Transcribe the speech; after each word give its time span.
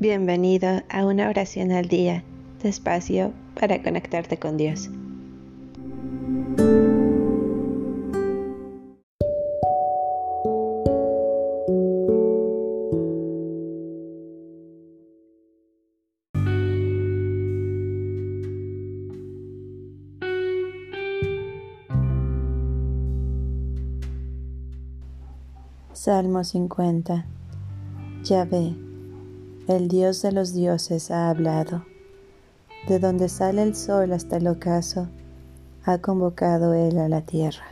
Bienvenido 0.00 0.80
a 0.88 1.04
una 1.04 1.28
oración 1.28 1.72
al 1.72 1.86
día, 1.86 2.24
despacio 2.62 3.34
para 3.54 3.82
conectarte 3.82 4.38
con 4.38 4.56
Dios. 4.56 4.88
Salmo 25.92 26.42
50 26.42 27.26
Yahvé, 28.24 28.89
el 29.76 29.88
Dios 29.88 30.22
de 30.22 30.32
los 30.32 30.52
dioses, 30.52 31.10
ha 31.10 31.30
hablado. 31.30 31.84
De 32.88 32.98
donde 32.98 33.28
sale 33.28 33.62
el 33.62 33.76
sol 33.76 34.12
hasta 34.12 34.38
el 34.38 34.48
ocaso, 34.48 35.08
ha 35.84 35.98
convocado 35.98 36.74
Él 36.74 36.98
a 36.98 37.08
la 37.08 37.22
tierra. 37.22 37.64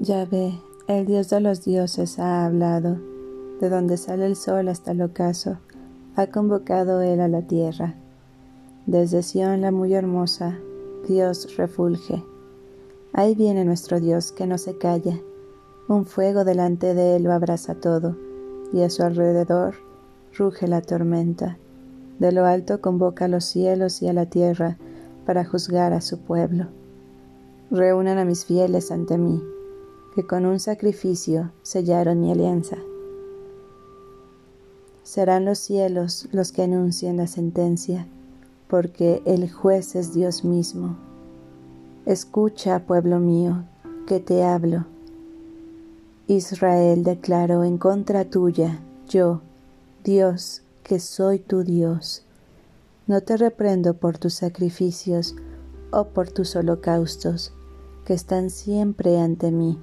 Yahvé, 0.00 0.58
el 0.86 1.06
Dios 1.06 1.28
de 1.28 1.40
los 1.40 1.64
dioses, 1.64 2.18
ha 2.18 2.46
hablado. 2.46 3.07
De 3.60 3.68
donde 3.68 3.96
sale 3.96 4.26
el 4.26 4.36
sol 4.36 4.68
hasta 4.68 4.92
el 4.92 5.02
ocaso, 5.02 5.58
ha 6.16 6.28
convocado 6.28 7.00
Él 7.02 7.20
a 7.20 7.28
la 7.28 7.42
tierra. 7.42 7.94
Desde 8.86 9.22
Sión 9.22 9.60
la 9.60 9.70
muy 9.70 9.94
hermosa, 9.94 10.58
Dios 11.08 11.56
refulge. 11.56 12.24
Ahí 13.12 13.34
viene 13.34 13.64
nuestro 13.64 14.00
Dios 14.00 14.32
que 14.32 14.46
no 14.46 14.58
se 14.58 14.78
calla. 14.78 15.18
Un 15.88 16.06
fuego 16.06 16.44
delante 16.44 16.94
de 16.94 17.16
Él 17.16 17.24
lo 17.24 17.32
abraza 17.32 17.74
todo, 17.74 18.16
y 18.72 18.82
a 18.82 18.90
su 18.90 19.02
alrededor 19.02 19.74
ruge 20.36 20.68
la 20.68 20.82
tormenta. 20.82 21.58
De 22.18 22.32
lo 22.32 22.46
alto 22.46 22.80
convoca 22.80 23.26
a 23.26 23.28
los 23.28 23.44
cielos 23.44 24.02
y 24.02 24.08
a 24.08 24.12
la 24.12 24.26
tierra 24.26 24.76
para 25.24 25.44
juzgar 25.44 25.92
a 25.92 26.00
su 26.00 26.20
pueblo. 26.20 26.66
Reúnan 27.70 28.18
a 28.18 28.24
mis 28.24 28.44
fieles 28.44 28.90
ante 28.90 29.18
mí 29.18 29.42
que 30.14 30.26
con 30.26 30.46
un 30.46 30.58
sacrificio 30.58 31.52
sellaron 31.62 32.20
mi 32.20 32.32
alianza. 32.32 32.76
Serán 35.08 35.46
los 35.46 35.58
cielos 35.58 36.28
los 36.32 36.52
que 36.52 36.64
anuncien 36.64 37.16
la 37.16 37.26
sentencia, 37.26 38.06
porque 38.68 39.22
el 39.24 39.50
juez 39.50 39.96
es 39.96 40.12
Dios 40.12 40.44
mismo. 40.44 40.98
Escucha, 42.04 42.80
pueblo 42.80 43.18
mío, 43.18 43.64
que 44.06 44.20
te 44.20 44.44
hablo. 44.44 44.84
Israel 46.26 47.04
declaró 47.04 47.64
en 47.64 47.78
contra 47.78 48.26
tuya, 48.26 48.80
yo, 49.08 49.40
Dios, 50.04 50.60
que 50.82 51.00
soy 51.00 51.38
tu 51.38 51.64
Dios. 51.64 52.22
No 53.06 53.22
te 53.22 53.38
reprendo 53.38 53.94
por 53.94 54.18
tus 54.18 54.34
sacrificios 54.34 55.34
o 55.90 56.08
por 56.08 56.28
tus 56.28 56.54
holocaustos, 56.54 57.54
que 58.04 58.12
están 58.12 58.50
siempre 58.50 59.18
ante 59.18 59.50
mí 59.50 59.78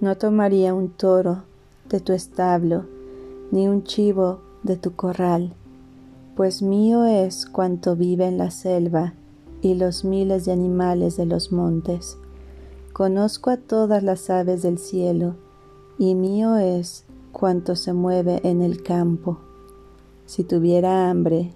no 0.00 0.18
tomaría 0.18 0.74
un 0.74 0.90
toro 0.90 1.44
de 1.88 1.98
tu 1.98 2.12
establo, 2.12 2.84
ni 3.50 3.68
un 3.68 3.84
chivo 3.84 4.40
de 4.62 4.76
tu 4.76 4.94
corral, 4.94 5.54
pues 6.36 6.62
mío 6.62 7.04
es 7.04 7.46
cuanto 7.46 7.96
vive 7.96 8.26
en 8.26 8.38
la 8.38 8.50
selva 8.50 9.14
y 9.62 9.74
los 9.74 10.04
miles 10.04 10.44
de 10.44 10.52
animales 10.52 11.16
de 11.16 11.26
los 11.26 11.52
montes. 11.52 12.18
Conozco 12.92 13.50
a 13.50 13.56
todas 13.56 14.02
las 14.02 14.30
aves 14.30 14.62
del 14.62 14.78
cielo, 14.78 15.36
y 15.98 16.14
mío 16.14 16.56
es 16.56 17.04
cuanto 17.32 17.76
se 17.76 17.92
mueve 17.92 18.40
en 18.44 18.62
el 18.62 18.82
campo. 18.82 19.38
Si 20.26 20.44
tuviera 20.44 21.10
hambre, 21.10 21.52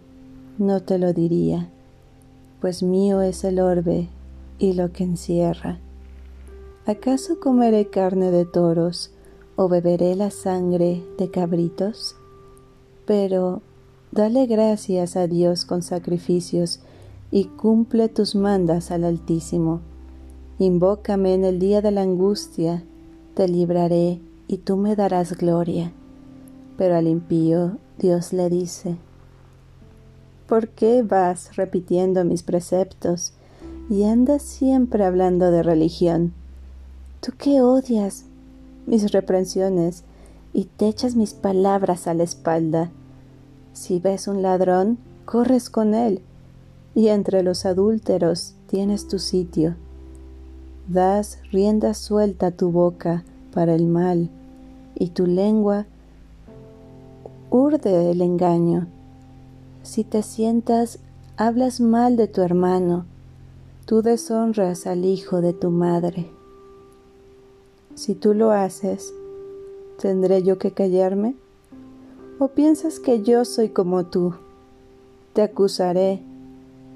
no 0.59 0.83
te 0.83 0.99
lo 0.99 1.13
diría, 1.13 1.71
pues 2.61 2.83
mío 2.83 3.23
es 3.23 3.45
el 3.45 3.61
orbe 3.61 4.09
y 4.59 4.73
lo 4.73 4.93
que 4.93 5.05
encierra. 5.05 5.79
¿Acaso 6.87 7.39
comeré 7.39 7.89
carne 7.89 8.31
de 8.31 8.45
toros 8.45 9.13
o 9.59 9.69
beberé 9.69 10.15
la 10.15 10.31
sangre 10.31 11.05
de 11.19 11.33
cabritos? 11.33 12.15
Pero 13.07 13.61
dale 14.13 14.47
gracias 14.47 15.17
a 15.17 15.27
Dios 15.27 15.65
con 15.65 15.83
sacrificios 15.83 16.79
y 17.33 17.47
cumple 17.47 18.09
tus 18.09 18.37
mandas 18.37 18.93
al 18.93 19.03
Altísimo. 19.03 19.81
Invócame 20.61 21.35
en 21.35 21.45
el 21.45 21.59
día 21.59 21.83
de 21.83 21.91
la 21.91 22.03
angustia, 22.03 22.85
te 23.35 23.49
libraré 23.49 24.21
y 24.47 24.59
tú 24.59 24.77
me 24.77 24.95
darás 24.95 25.37
gloria. 25.37 25.93
Pero 26.77 26.95
al 26.95 27.09
impío 27.09 27.79
Dios 27.99 28.33
le 28.33 28.49
dice, 28.51 28.95
¿por 30.47 30.69
qué 30.69 31.03
vas 31.03 31.57
repitiendo 31.57 32.25
mis 32.25 32.45
preceptos 32.45 33.33
y 33.91 34.05
andas 34.05 34.43
siempre 34.43 35.05
hablando 35.05 35.51
de 35.51 35.65
religión? 35.65 36.33
Tú 37.21 37.33
que 37.37 37.61
odias 37.61 38.25
mis 38.89 39.13
reprensiones 39.13 40.05
y 40.53 40.65
te 40.65 40.89
echas 40.89 41.15
mis 41.15 41.35
palabras 41.35 42.07
a 42.07 42.15
la 42.15 42.25
espalda. 42.25 42.91
Si 43.73 44.01
ves 44.01 44.27
un 44.27 44.43
ladrón, 44.43 44.99
corres 45.25 45.71
con 45.71 45.95
él, 45.95 46.23
y 46.95 47.09
entre 47.09 47.43
los 47.43 47.67
adúlteros 47.67 48.55
tienes 48.67 49.07
tu 49.07 49.19
sitio. 49.19 49.77
Das 50.89 51.39
rienda 51.53 51.93
suelta 51.93 52.47
a 52.47 52.51
tu 52.51 52.73
boca 52.73 53.25
para 53.53 53.75
el 53.75 53.87
mal, 53.87 54.31
y 54.95 55.11
tu 55.11 55.27
lengua 55.27 55.87
urde 57.51 58.11
el 58.11 58.23
engaño. 58.23 58.89
Si 59.83 60.03
te 60.03 60.23
sientas, 60.23 60.99
hablas 61.37 61.81
mal 61.81 62.17
de 62.17 62.27
tu 62.27 62.41
hermano, 62.41 63.05
tú 63.85 64.03
deshonras 64.03 64.87
al 64.87 65.05
hijo 65.05 65.41
de 65.41 65.53
tu 65.53 65.71
madre. 65.71 66.38
Si 67.99 68.15
tú 68.15 68.33
lo 68.33 68.53
haces, 68.53 69.13
¿tendré 70.01 70.45
yo 70.45 70.57
que 70.57 70.71
callarme? 70.71 71.35
¿O 72.39 72.47
piensas 72.47 73.01
que 73.01 73.23
yo 73.23 73.45
soy 73.45 73.71
como 73.71 74.07
tú? 74.07 74.35
Te 75.33 75.43
acusaré 75.43 76.23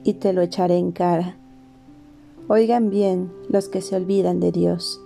y 0.05 0.15
te 0.15 0.33
lo 0.33 0.43
echaré 0.43 0.77
en 0.77 0.93
cara. 0.93 1.37
Oigan 2.47 2.89
bien 2.89 3.33
los 3.49 3.69
que 3.69 3.81
se 3.81 3.97
olvidan 3.97 4.39
de 4.39 4.53
Dios, 4.53 5.01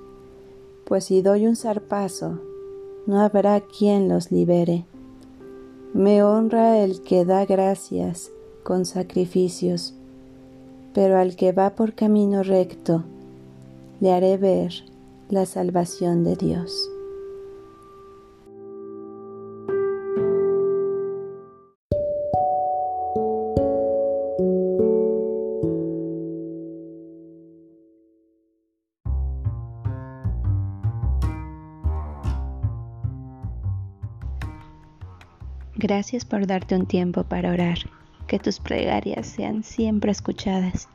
pues 0.84 1.06
si 1.06 1.22
doy 1.22 1.46
un 1.46 1.56
zarpazo, 1.56 2.40
no 3.06 3.22
habrá 3.22 3.62
quien 3.62 4.10
los 4.10 4.30
libere. 4.30 4.84
Me 5.94 6.22
honra 6.22 6.78
el 6.78 7.00
que 7.00 7.24
da 7.24 7.46
gracias 7.46 8.30
con 8.64 8.84
sacrificios, 8.84 9.94
pero 10.92 11.16
al 11.16 11.36
que 11.36 11.52
va 11.52 11.70
por 11.70 11.94
camino 11.94 12.42
recto, 12.42 13.02
le 14.00 14.12
haré 14.12 14.36
ver 14.36 14.74
la 15.28 15.44
salvación 15.44 16.22
de 16.24 16.36
Dios. 16.36 16.90
Gracias 35.78 36.24
por 36.24 36.46
darte 36.46 36.74
un 36.74 36.86
tiempo 36.86 37.24
para 37.24 37.52
orar. 37.52 37.78
Que 38.26 38.38
tus 38.38 38.58
plegarias 38.58 39.26
sean 39.26 39.62
siempre 39.62 40.10
escuchadas. 40.10 40.88